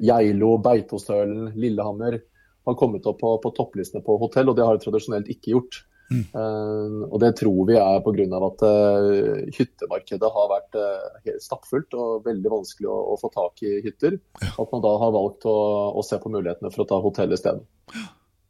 [0.00, 2.20] Geilo, Beitostølen, Lillehammer,
[2.66, 5.84] har kommet opp på, på topplistene på hotell, og det har de tradisjonelt ikke gjort.
[6.06, 6.22] Mm.
[6.30, 8.26] Uh, og Det tror vi er pga.
[8.48, 13.80] at uh, hyttemarkedet har vært uh, stappfullt og veldig vanskelig å, å, få tak i
[13.84, 14.18] hytter.
[14.42, 14.52] Ja.
[14.54, 15.56] At man da har valgt å,
[15.96, 17.64] å, se på mulighetene for å ta hotell isteden.
[17.94, 18.06] Ja,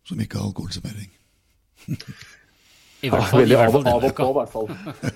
[0.08, 1.12] som ikke har alkoholservering.
[3.06, 4.70] I hvert fall, ja, av, av, og på, i hvert fall.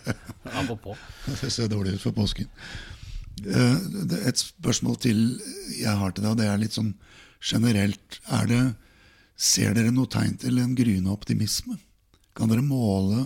[0.60, 0.96] av og på.
[1.28, 2.48] Det ser dårlig ut for påsken.
[3.40, 5.22] Et spørsmål til
[5.78, 6.92] jeg har til deg, og det er litt sånn
[7.40, 8.20] generelt.
[8.36, 8.60] Er det,
[9.40, 11.78] ser dere noe tegn til en gryende optimisme?
[12.36, 13.24] Kan dere måle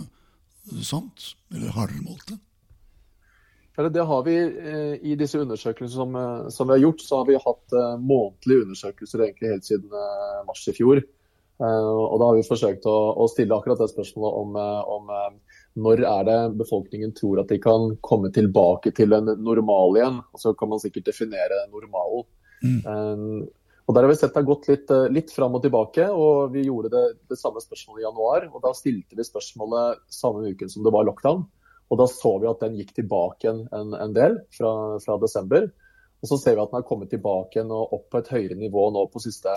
[0.81, 2.39] sånt, eller har dere målt det?
[3.77, 7.19] Eller det har vi eh, I disse undersøkelsene som, eh, som, vi har gjort, så
[7.19, 9.97] har vi hatt eh, månedlige undersøkelser egentlig helt siden
[10.47, 11.03] mars i fjor.
[11.55, 14.57] Og Da har vi forsøkt å, å, stille akkurat det spørsmålet om,
[14.91, 15.11] om
[15.79, 20.17] når er det befolkningen tror at de kan komme tilbake til en normal igjen.
[20.35, 22.25] Og så kan man sikkert definere normalen.
[22.59, 23.47] Mm.
[23.85, 26.09] Og Der har vi sett det har gått litt, eh, litt fram og tilbake.
[26.09, 28.49] og Vi gjorde det, det, samme spørsmålet i januar.
[28.53, 31.45] og Da stilte vi spørsmålet samme uken som det var lockdown.
[31.91, 35.69] og Da så vi at den gikk tilbake en, en, del fra, fra, desember.
[36.21, 38.89] Og Så ser vi at den har kommet tilbake og opp på et høyere nivå
[38.91, 39.53] nå på siste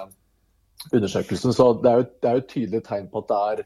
[0.93, 1.53] undersøkelsen.
[1.53, 3.65] Så Det er jo, det er jo et tydelig tegn på at det er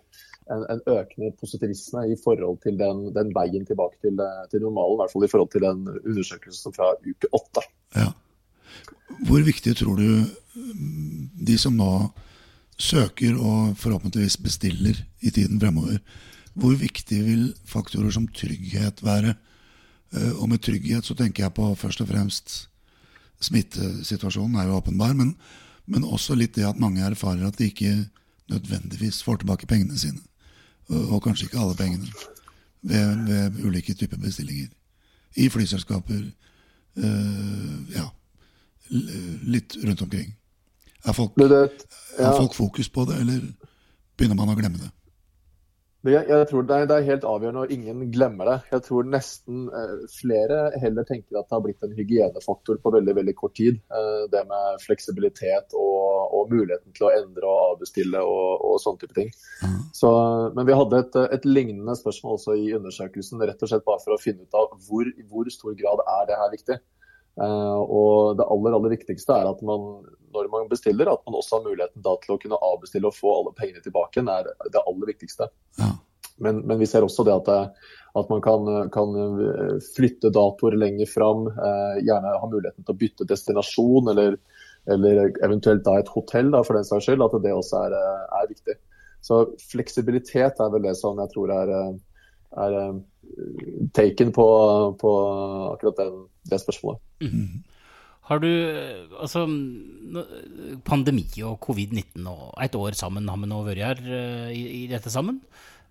[0.55, 4.15] en, en økende positivisme i forhold til den, den veien tilbake til,
[4.51, 4.95] til, normalen.
[4.95, 7.67] I hvert fall i forhold til den undersøkelsen fra uke åtte.
[7.99, 8.13] Ja.
[9.27, 10.25] Hvor viktig tror du
[11.47, 11.93] de som nå
[12.81, 16.01] søker og forhåpentligvis bestiller i tiden fremover,
[16.55, 19.35] hvor viktig vil faktorer som trygghet være?
[20.13, 22.57] Eh, og med trygghet så tenker jeg på først og fremst
[23.43, 25.35] smittesituasjonen er jo åpenbar, men,
[25.87, 27.95] men også litt det at mange erfarer at de ikke
[28.53, 30.21] nødvendigvis får tilbake pengene sine.
[30.93, 32.11] Og kanskje ikke alle pengene
[32.83, 34.69] ved, ved ulike typer bestillinger.
[35.41, 36.27] I flyselskaper.
[36.97, 38.11] Øh, ja,
[38.93, 40.33] litt rundt omkring.
[41.03, 41.63] Er folk, det, det,
[42.19, 42.29] ja.
[42.29, 43.47] er folk, fokus på det, eller
[44.19, 44.93] begynner man å glemme det?
[46.03, 48.55] Jeg, jeg tror det er, det er, helt avgjørende, og ingen glemmer det.
[48.73, 53.15] Jeg tror nesten eh, flere heller tenker at det har blitt en hygienefaktor på veldig
[53.21, 53.79] veldig kort tid.
[53.95, 59.05] Eh, det med fleksibilitet og, og, muligheten til å endre og avbestille og, og sånne
[59.05, 59.31] type ting.
[59.63, 59.79] Mm.
[59.95, 60.11] Så,
[60.57, 64.17] men vi hadde et, et, lignende spørsmål også i undersøkelsen, rett og slett bare for
[64.17, 66.81] å finne ut av hvor, i hvor stor grad er det her viktig.
[67.41, 71.59] Uh, og det aller aller viktigste er at man når man bestiller, at man også
[71.59, 74.23] har muligheten til å kunne avbestille og få alle pengene tilbake.
[74.25, 75.49] Det er det aller viktigste.
[75.81, 75.91] Ja.
[76.43, 79.13] Men, men, vi ser også det at, det, at man kan, kan,
[79.93, 81.45] flytte datoer lenger fram.
[82.01, 84.39] Gjerne ha muligheten til å bytte destinasjon, eller,
[84.91, 87.27] eller eventuelt da et hotell da, for den saks skyld.
[87.29, 87.99] At det også er,
[88.41, 88.79] er, viktig.
[89.23, 91.77] Så fleksibilitet er vel det som jeg tror er,
[92.65, 92.79] er
[93.95, 94.47] taken på,
[95.01, 95.11] på
[95.73, 97.01] akkurat den det spørsmålet.
[97.21, 97.63] Mm.
[98.29, 98.51] Har du
[99.21, 99.47] Altså,
[100.85, 104.87] pandemi og covid-19 og et år sammen har vi nå vært her uh, i, i,
[104.91, 105.41] dette sammen.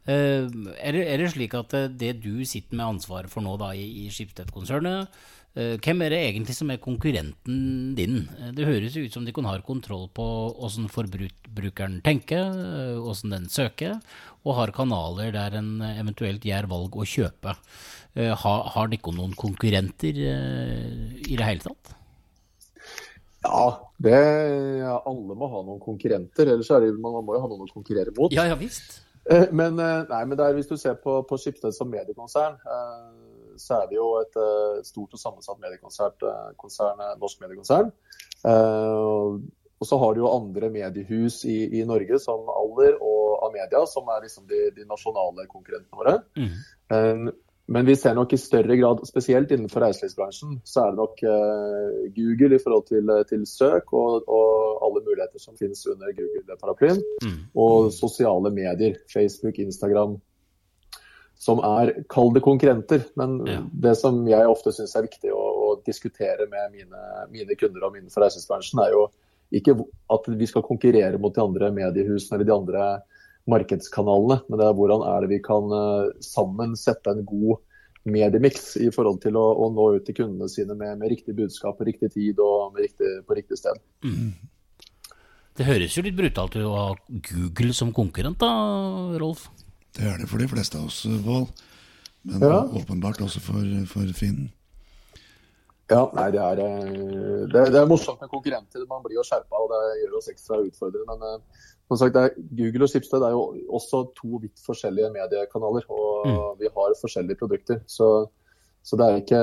[0.08, 3.54] Uh, er, det, er, det, slik at eh, det du sitter med ansvaret for nå
[3.62, 8.22] da i, i Skipsted-konsernet, uh, hvem er det egentlig som er konkurrenten din?
[8.56, 10.26] Det høres ut som de kan ha kontroll på
[10.64, 12.56] åssen forbrukeren tenker,
[13.04, 13.98] åssen den søker,
[14.46, 17.58] og har kanaler der en eventuelt gjør valg å kjøpe.
[18.16, 21.98] Har, har dere noen konkurrenter i det hele tatt?
[23.42, 24.18] Ja, det,
[24.82, 26.52] ja, alle må ha noen konkurrenter.
[26.54, 28.34] Ellers er det, man må jo ha noen å konkurrere mot.
[28.34, 29.02] Ja, ja visst.
[29.26, 32.58] Eh, Men, eh, nei, men det er, hvis du ser på, på Skipsted som mediekonsern,
[32.62, 33.10] eh,
[33.58, 37.92] så er det jo et eh, stort og sammensatt mediekonsern, eh, eh, norsk mediekonsern.
[39.82, 44.10] Og så har du jo andre mediehus i, i Norge, som Aller og Amedia, som
[44.14, 46.20] er liksom de, de nasjonale konkurrentene våre.
[46.38, 47.32] Mm.
[47.72, 51.24] Men vi ser nok i større grad, spesielt innenfor reiselivsbransjen, så er det nok
[52.14, 57.38] Google i forhold til, til søk og, og alle muligheter som finnes under Google-paraplyen Mm.
[57.58, 60.20] og sosiale medier, Facebook, Instagram,
[61.42, 63.08] som er, kall det konkurrenter.
[63.18, 63.62] Men Ja.
[63.88, 67.02] det som jeg ofte syns er viktig å, å diskutere med mine,
[67.34, 69.08] mine kunder og innenfor reiselivsbransjen, er jo
[69.52, 69.76] ikke
[70.14, 72.86] at vi skal konkurrere mot de andre mediehusene eller de andre
[73.50, 77.58] markedskanalene, men det er hvordan er det vi kan eh, sammen sette en god
[78.06, 81.78] mediemiks i forhold til å, å nå ut til kundene sine med, med riktig budskap
[81.78, 83.82] på riktig tid og med riktig, på riktig sted.
[85.58, 86.88] Det høres jo litt brutalt ut å ha
[87.32, 89.50] Google som konkurrent, da, Rolf?
[89.98, 91.48] Det er det for de fleste av oss, Pål.
[92.24, 92.62] Men Ja.
[92.78, 94.52] åpenbart også for, for Finn.
[95.92, 98.86] Ja, nei, det er, eh, det, det er morsomt med konkurrenter.
[98.88, 101.08] Man blir jo skjerpa, og det gjør oss ekstra utfordrende.
[101.10, 103.42] Men eh, som sagt, det er, Google og Schibsted er jo
[103.76, 107.82] også to vidt forskjellige mediekanaler, og vi har forskjellige produkter.
[107.92, 108.08] Så,
[108.88, 109.42] så det er ikke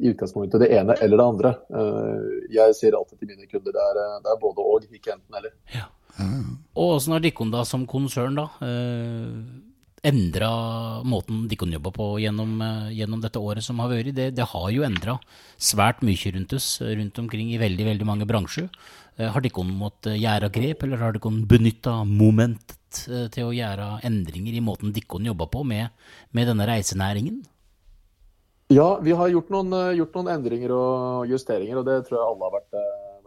[0.00, 1.52] i utgangspunktet det ene eller det andre.
[1.68, 5.36] Eh, Jeg sier alltid til mine kunder det er, det er både og, ikke enten
[5.42, 5.52] eller.
[6.78, 9.36] Og åssen har Dikkon da som konsern da eh,
[10.02, 10.50] endra
[11.06, 14.14] måten Dikkon jobbe på gjennom, eh, gjennom dette året som har vært?
[14.14, 15.18] Det, det har jo endra
[15.56, 18.68] svært mye rundt oss eh, rundt omkring i veldig veldig mange bransjer.
[19.16, 24.00] Eh, har Dikkon måttet gjøre grep, eller har Dikkon benytta momentet eh, til å gjøre
[24.08, 25.92] endringer i måten Dikkon jobber på med,
[26.32, 27.42] med denne reisenæringen?
[28.72, 32.28] Ja, vi har gjort noen, eh, gjort noen endringer og justeringer, og det tror jeg
[32.30, 32.80] alle har vært,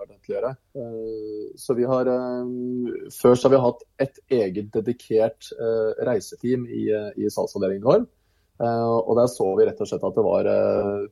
[0.06, 0.52] eh, å gjøre.
[0.76, 6.66] Eh, Så vi har, først Før så har vi hatt et eget dedikert eh, reiseteam
[6.68, 8.08] i, eh, i salgsavdelingen vår.
[8.62, 11.08] Eh, Og der så vi rett og slett at det var eh,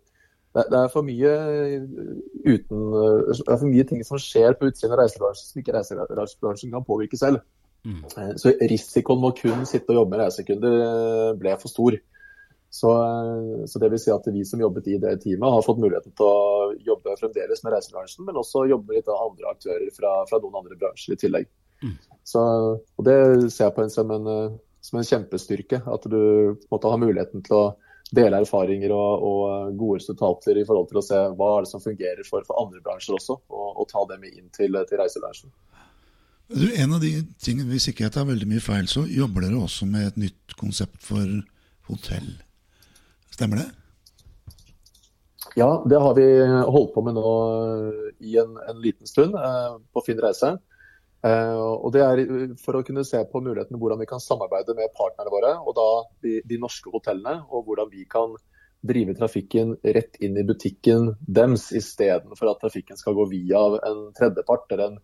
[0.54, 1.30] det er for mye
[2.46, 6.74] uten, det er for mye ting som skjer på utsiden av reisebransjen som ikke reisebransjen
[6.76, 7.42] kan påvirke selv.
[7.84, 8.04] Mm.
[8.06, 11.98] Eh, Så risikoen med å kun sitte og jobbe med reisekunder eh, ble for stor.
[12.74, 15.82] Så, eh, så det vil si at vi som jobbet i det teamet, har fått
[15.82, 19.90] muligheten til å jobbe fremdeles med reisebransjen, men også jobbe med litt av andre aktører
[19.96, 21.50] fra, fra noen andre bransjer i tillegg.
[21.84, 21.96] Mm.
[22.24, 22.44] Så,
[22.80, 23.18] og det
[23.52, 25.82] ser jeg på en, som, en, som en kjempestyrke.
[25.84, 27.66] At du på en måte har muligheten til å
[28.14, 31.84] dele erfaringer og, og gode resultater i forhold til å se hva er det som
[31.84, 35.54] fungerer for, for andre bransjer også, og, og ta det med inn til, til reisebransjen.
[36.54, 39.62] Du, en av de tingene, Hvis ikke jeg tar veldig mye feil, så jobber dere
[39.64, 41.40] også med et nytt konsept for
[41.90, 42.30] hotell.
[43.34, 43.70] Stemmer det?
[45.60, 47.32] Ja, det har vi holdt på med nå
[48.24, 50.56] i en, en liten stund eh, på Finn reise.
[51.24, 52.24] Eh, og det er
[52.60, 55.88] for å kunne se på muligheten hvordan vi kan samarbeide med partnerne våre, og da
[56.26, 58.36] de, de norske hotellene, og hvordan vi kan
[58.84, 64.76] drive trafikken rett inn i butikken deres, istedenfor at trafikken skal gå via en tredjepart
[64.76, 65.02] eller en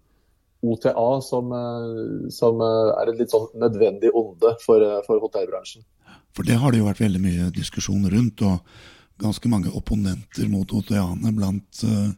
[0.62, 5.86] OTA, som, eh, som eh, er et litt sånn nødvendig onde for, eh, for hotellbransjen.
[6.36, 8.60] For det har det jo vært veldig mye diskusjon rundt, og
[9.20, 12.10] ganske mange opponenter mot OTA-ene blant uh,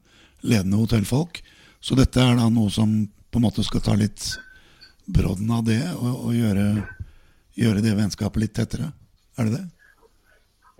[0.45, 1.41] ledende hotellfolk.
[1.81, 2.93] Så dette er da noe som
[3.31, 4.21] på en måte skal ta litt
[5.11, 6.65] brodden av det, og, og gjøre,
[7.57, 8.91] gjøre det vennskapet litt tettere.
[9.39, 9.63] Er det det?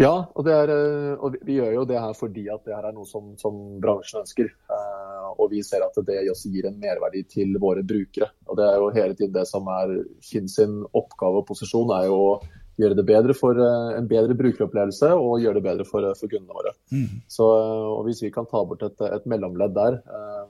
[0.02, 2.88] Ja, og, det er, eh, og vi- gjør jo det her fordi at det her
[2.90, 4.48] er noe som, som bransjen ønsker.
[4.50, 8.32] Eh, og vi ser at det også gir en merverdi til våre brukere.
[8.48, 9.94] Og det er jo hele tiden det som er
[10.26, 12.34] Finn sin oppgave og posisjon, er jo å
[12.80, 16.56] gjøre det bedre for eh, en bedre brukeropplevelse og gjøre det bedre for, for kundene
[16.56, 16.74] våre.
[16.94, 17.22] Mm.
[17.30, 20.48] Så, eh, og Hvis vi kan ta bort et, et mellomledd der, eh,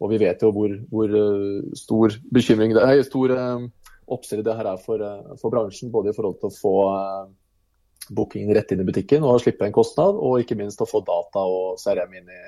[0.00, 3.68] og vi vet jo hvor, hvor eh, stor bekymring det er, stor eh,
[4.10, 7.24] oppside det her er for, eh, for bransjen, både i forhold til å få eh,
[8.10, 11.44] bookingen rett inn i butikken og slippe en kostnad, og ikke minst å få data
[11.46, 12.44] og CRM inn, i,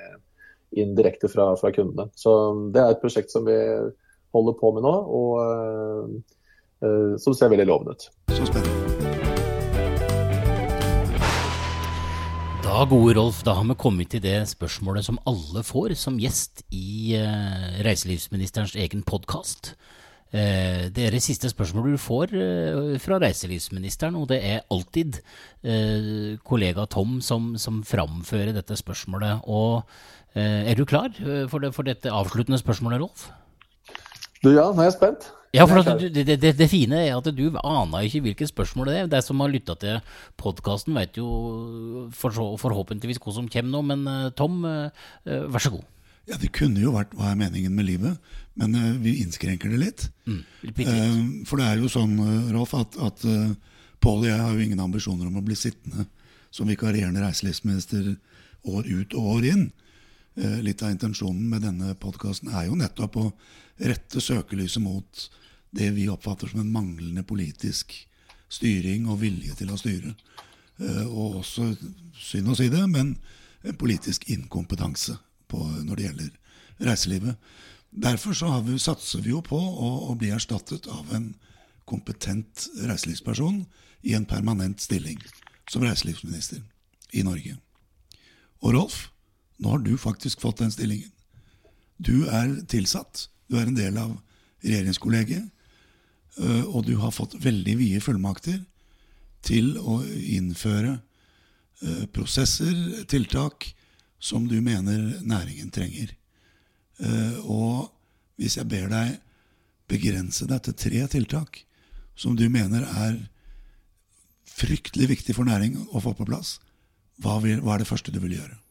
[0.81, 2.09] inn direkte fra, fra kundene.
[2.19, 2.33] Så
[2.73, 3.57] Det er et prosjekt som vi
[4.33, 6.17] holder på med nå, og eh,
[6.87, 8.09] eh, som ser veldig lovende ut.
[8.33, 8.92] Så spennende.
[12.63, 16.61] Da, gode Rolf, da har vi kommet til det spørsmålet som alle får som gjest
[16.71, 19.73] i eh, reiselivsministerens egen podkast.
[20.31, 25.19] Eh, det er det siste spørsmålet du får eh, fra reiselivsministeren, og det er alltid
[25.19, 29.43] eh, kollega Tom som, som framfører dette spørsmålet.
[29.43, 29.83] Og
[30.31, 33.27] eh, Er du klar eh, for, det, for dette avsluttende spørsmålet, Rolf?
[34.39, 35.33] Du, ja, nå er jeg spent.
[35.53, 38.95] Ja, for du, det, det, det fine er at du aner ikke hvilket spørsmål det
[38.97, 39.09] er.
[39.11, 39.99] De som har lytta til
[40.41, 43.83] podkasten, vet jo for så, forhåpentligvis hva som kommer nå.
[43.91, 45.85] Men eh, Tom, eh, eh, vær så god.
[46.31, 48.17] Ja, det kunne jo vært 'hva er meningen med livet',
[48.55, 50.05] men vi innskrenker det litt.
[50.25, 51.47] Mm, litt.
[51.49, 52.15] For det er jo sånn,
[52.55, 53.25] Rolf, at, at
[54.03, 56.07] Pål og jeg har jo ingen ambisjoner om å bli sittende
[56.53, 58.15] som vikarierende reiselivsminister
[58.67, 59.63] år ut og år inn.
[60.35, 63.27] Eh, litt av intensjonen med denne podkasten er jo nettopp å
[63.79, 65.27] rette søkelyset mot
[65.73, 67.95] det vi oppfatter som en manglende politisk
[68.53, 70.13] styring og vilje til å styre.
[70.77, 71.71] Eh, og også,
[72.17, 73.15] synd å si det, men
[73.63, 75.17] en politisk inkompetanse
[75.49, 77.39] på, når det gjelder reiselivet.
[77.93, 81.33] Derfor så vi, satser vi jo på å, å bli erstattet av en
[81.89, 83.63] kompetent reiselivsperson
[84.03, 85.19] i en permanent stilling
[85.69, 86.61] som reiselivsminister
[87.13, 87.57] i Norge.
[88.63, 88.99] Og Rolf,
[89.61, 91.11] nå har du faktisk fått den stillingen.
[91.97, 94.15] Du er tilsatt, du er en del av
[94.63, 95.51] regjeringskollegiet,
[96.65, 98.61] og du har fått veldig vide fullmakter
[99.43, 100.97] til å innføre
[101.83, 103.73] øh, prosesser, tiltak,
[104.23, 106.13] som du mener næringen trenger.
[107.03, 107.91] Eh, Og
[108.39, 109.17] hvis jeg ber deg
[109.91, 111.65] begrense deg til tre tiltak
[112.15, 113.19] som du mener er
[114.47, 116.57] fryktelig viktig for næringen å få på plass,
[117.19, 118.62] hva, hva er det første du vil gjøre?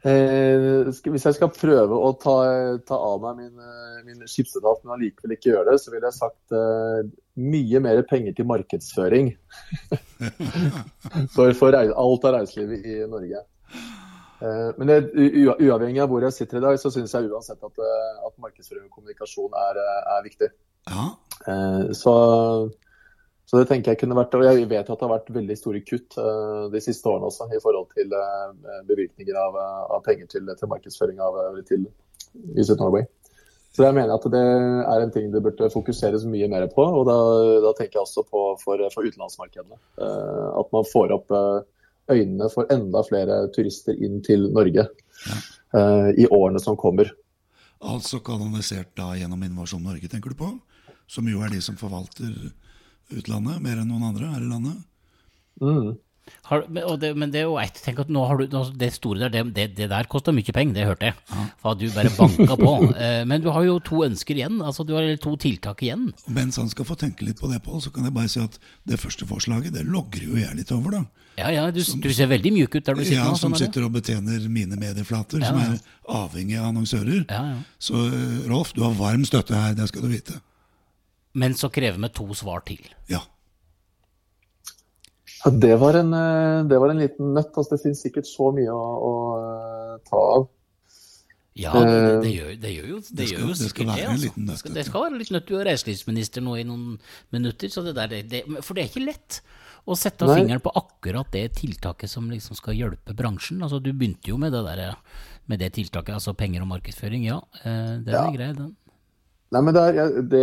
[0.00, 2.36] Eh, hvis jeg skal prøve å ta,
[2.88, 6.16] ta av meg min, eh, min skipsetat, men allikevel ikke gjøre det, så ville jeg
[6.16, 7.10] sagt eh,
[7.40, 9.32] mye mer penger til markedsføring.
[11.34, 13.44] for for reis, alt av reiselivet i Norge.
[14.40, 15.00] Eh, men det,
[15.60, 18.88] uavhengig av hvor jeg sitter i dag, så syns jeg uansett at, eh, at markedsføring
[18.88, 20.52] og kommunikasjon er, eh, er viktig.
[20.88, 21.10] Ja,
[21.48, 22.12] Eh, Så,
[23.50, 25.80] så det tenker jeg kunne vært Og jeg vet at det har vært veldig store
[25.82, 30.28] kutt eh, de siste årene også i forhold til bevirkninger bevilgninger av, eh, av penger
[30.30, 31.88] til, til markedsføring av, til
[32.54, 33.08] Visit Norway.
[33.74, 36.84] Så jeg mener at det er en ting det burde fokuseres mye mer på.
[36.84, 37.18] Og da,
[37.66, 39.78] da tenker jeg også på for, for utenlandsmarkedene.
[39.98, 41.58] Eh, At man får opp eh,
[42.14, 44.86] øynene for enda flere turister inn til Norge
[45.26, 47.10] eh, i årene som kommer.
[47.82, 50.54] Altså kanalisert da gjennom Innovasjon Norge, tenker du på?
[51.10, 52.34] Som jo er de som forvalter
[53.12, 54.78] utlandet mer enn noen andre her i landet.
[55.60, 55.98] Mm.
[56.46, 56.64] Har,
[56.98, 57.78] det, men det er jo ett.
[57.82, 60.86] Tenk at nå har du Det store der, det, det, der koster mye penger, det
[60.86, 61.16] hørte jeg.
[61.62, 62.74] For at du bare banka på.
[63.00, 64.58] Eh, men du har jo to ønsker igjen.
[64.64, 66.10] Altså du har to tiltak igjen.
[66.28, 68.58] Mens han skal få tenke litt på det, Pål, så kan jeg bare si at
[68.88, 71.02] det første forslaget det logrer jo jeg litt over, da.
[71.40, 73.38] Ja, ja, du, du ser veldig mjuk ut der du sitter Ja, nå.
[73.38, 75.78] Som Sånn er sitter og betjener mine medieflater, Ja, som er
[76.20, 77.24] avhengig av annonsører.
[77.30, 77.58] Ja, ja.
[77.80, 80.40] Så eh, Rolf, du har varm støtte her, det skal du vite.
[81.34, 82.80] Men så krever vi to svar til.
[83.08, 83.20] Ja.
[85.44, 87.54] Ja, det var en, eh, det var en liten nøtt.
[87.56, 90.48] Altså, det finnes sikkert så mye å, å eh, ta av.
[91.60, 93.68] Ja, det, Eh, det, gjør, det gjør jo det, det skal- gjør jo det skal
[93.70, 94.04] sikkert være det.
[94.04, 94.26] en Altså.
[94.26, 95.46] liten nøtt, Det skal, det skal være litt nøtt.
[95.46, 97.00] Du er reiselivsminister nå i noen
[97.32, 99.40] minutter, så det der, det, det, for det er ikke lett
[99.88, 100.36] å sette Nei.
[100.40, 103.60] fingeren på akkurat det tiltaket som liksom skal hjelpe bransjen.
[103.62, 104.94] Altså, du begynte jo med det der,
[105.48, 107.24] med det tiltaket, altså penger og markedsføring.
[107.24, 108.26] Ja, eh, er Ja.
[108.28, 108.76] er grei, den.
[109.50, 110.40] Nei, men det er, det,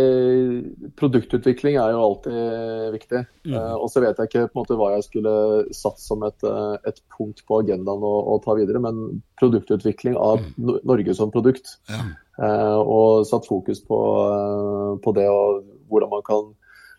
[1.00, 3.22] Produktutvikling er jo alltid viktig.
[3.48, 5.32] Eh, og så vet jeg ikke på en måte hva jeg skulle
[5.76, 10.44] satt som et, eh, et punkt på agendaen å, å ta videre, men produktutvikling av
[10.44, 10.80] mm.
[10.88, 11.78] Norge som produkt.
[11.92, 12.06] ja.
[12.38, 16.44] Uh, og satt fokus på, uh, på det og hvordan man kan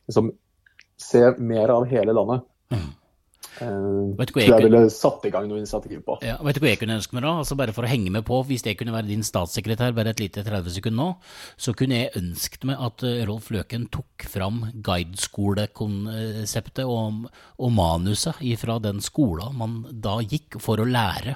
[0.09, 0.33] liksom,
[0.99, 2.43] se mer av hele landet.
[3.59, 6.13] Eh, Vet du hva jeg jeg ville satt i gang noe initiativ på.
[6.25, 7.31] Ja, vet du hva jeg kunne ønske meg da?
[7.41, 10.21] Altså Bare for å henge med på, hvis jeg kunne være din statssekretær bare et
[10.23, 11.09] lite 30 sekunder nå,
[11.59, 17.07] så kunne jeg ønsket meg at eh, Rolf Løken tok fram guideskolekonseptet og,
[17.59, 21.33] og manuset fra den skolen man da gikk for å lære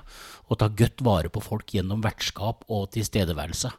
[0.47, 3.69] å ta godt vare på folk gjennom vertskap og tilstedeværelse.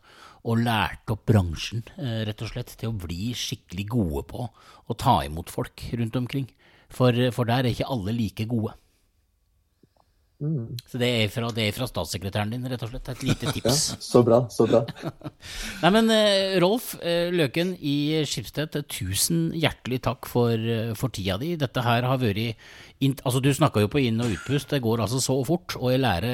[0.45, 4.93] Og lærte opp bransjen eh, rett og slett til å bli skikkelig gode på å
[5.01, 6.49] ta imot folk rundt omkring.
[6.93, 8.75] For, for der er ikke alle like gode.
[10.91, 13.09] Så det er, fra, det er fra statssekretæren din, rett og slett.
[13.13, 13.85] Et lite tips.
[14.03, 14.83] Så bra, så bra.
[15.83, 20.59] Nei, men eh, Rolf eh, Løken i Skipsted, eh, tusen hjertelig takk for,
[20.99, 21.55] for tida di.
[21.61, 22.59] Dette her har vært
[23.05, 25.75] Altså, du snakka jo på inn- og utpust, det går altså så fort.
[25.77, 26.31] Og jeg lærer,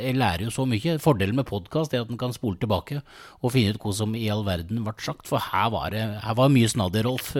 [0.00, 0.94] jeg lærer jo så mye.
[1.02, 3.02] Fordelen med podkast er at en kan spole tilbake
[3.42, 5.28] og finne ut hva som i all verden ble sagt.
[5.28, 7.34] For her var det her var mye snadder, Rolf.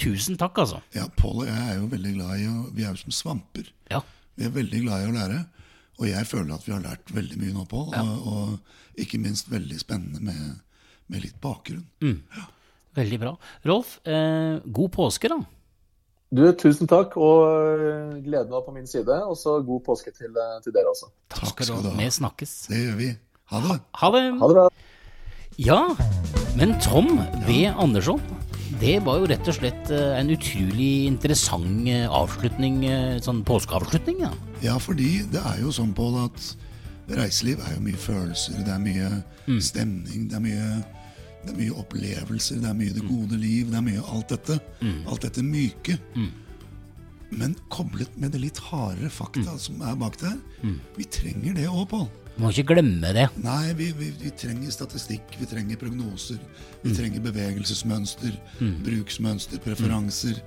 [0.00, 0.80] Eh, Tusen takk, altså.
[0.96, 3.68] ja Pål og jeg er jo veldig glad i å Vi er jo som svamper.
[3.92, 4.00] Ja.
[4.36, 5.40] Vi er veldig glad i å lære.
[6.00, 7.92] Og jeg føler at vi har lært veldig mye nå, Pål.
[8.00, 10.60] Og, og ikke minst veldig spennende med,
[11.12, 11.84] med litt bakgrunn.
[12.96, 13.34] Veldig bra.
[13.68, 15.36] Rolf, eh, god påske, da.
[16.30, 19.16] Du, tusen takk, og øh, gleden var på min side.
[19.26, 21.10] Og så god påske til, øh, til dere også.
[21.34, 21.96] Takk skal du ha.
[21.98, 22.54] Vi snakkes.
[22.70, 23.10] Det gjør vi.
[23.52, 23.78] Ha det.
[24.00, 24.24] Ha det.
[24.40, 24.68] Ha det bra.
[25.60, 25.80] Ja,
[26.56, 27.66] men Tom V.
[27.74, 28.22] Andersson,
[28.80, 34.22] det var jo rett og slett eh, en utrolig interessant eh, avslutning, eh, sånn påskeavslutning.
[34.24, 34.32] Ja.
[34.64, 36.46] Ja, fordi det er jo sånn, Pål, at
[37.18, 40.68] reiseliv er jo mye følelser, det er mye stemning, det er mye,
[41.42, 44.60] det er mye opplevelser, det er mye det gode liv, det er mye alt dette.
[45.10, 45.96] Alt dette myke.
[47.30, 50.38] Men koblet med det litt hardere fakta som er bak der.
[50.96, 52.08] Vi trenger det òg, Pål.
[52.40, 53.26] Du må ikke glemme det.
[53.44, 56.38] Nei, vi, vi, vi trenger statistikk, vi trenger prognoser.
[56.80, 58.32] Vi trenger bevegelsesmønster,
[58.86, 60.38] bruksmønster, preferanser.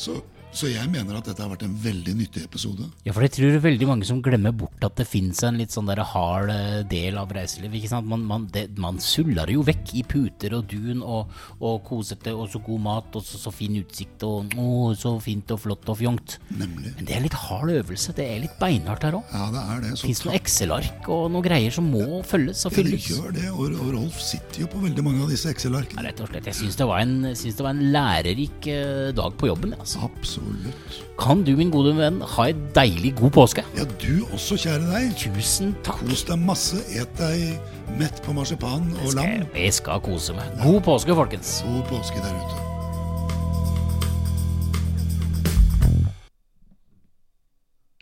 [0.00, 0.14] Så,
[0.54, 2.86] så jeg mener at dette har vært en veldig nyttig episode.
[3.04, 5.88] Ja, for jeg tror veldig mange som glemmer bort at det fins en litt sånn
[5.90, 7.74] der hard eh, del av reiseliv.
[7.76, 8.08] ikke sant?
[8.08, 12.48] Man, man, det, man suller jo vekk i puter og dun og, og kosete og
[12.52, 16.00] så god mat og så, så fin utsikt og å, så fint og flott og
[16.00, 16.38] fjongt.
[16.56, 16.94] Nemlig.
[16.96, 18.16] Men det er litt hard øvelse.
[18.16, 19.34] Det er litt beinhardt her òg.
[19.36, 19.92] Ja, det er det.
[20.00, 23.76] Fins noen Excel-ark og noen greier som må følges og ja, det gjør det, og,
[23.80, 26.04] og Rolf sitter jo på veldig mange av disse Ja, Excel-arkene.
[26.06, 26.48] rett og slett.
[26.50, 26.86] Jeg syns det,
[27.56, 29.74] det var en lærerik eh, dag på jobben.
[29.78, 30.02] Altså.
[30.36, 31.04] Absolutt.
[31.18, 33.64] Kan du, min gode venn, ha en deilig god påske?
[33.76, 35.14] Ja, du også, kjære deg.
[35.16, 36.02] Tusen takk.
[36.04, 36.82] Kos deg masse.
[36.92, 39.48] Et deg mett på marsipan og lam.
[39.56, 40.52] Jeg skal kose meg.
[40.60, 41.60] God påske, folkens.
[41.66, 42.65] God påske der ute.